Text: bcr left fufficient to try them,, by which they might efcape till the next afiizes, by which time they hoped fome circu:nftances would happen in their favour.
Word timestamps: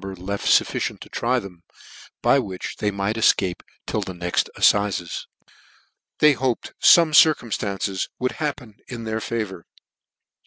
bcr 0.00 0.18
left 0.26 0.46
fufficient 0.46 1.00
to 1.02 1.10
try 1.10 1.38
them,, 1.38 1.62
by 2.22 2.38
which 2.38 2.76
they 2.78 2.90
might 2.90 3.16
efcape 3.16 3.60
till 3.86 4.00
the 4.00 4.14
next 4.14 4.48
afiizes, 4.56 4.74
by 4.80 5.04
which 5.04 5.46
time 5.46 6.16
they 6.20 6.32
hoped 6.32 6.72
fome 6.80 7.10
circu:nftances 7.12 8.08
would 8.18 8.32
happen 8.32 8.76
in 8.88 9.04
their 9.04 9.20
favour. 9.20 9.66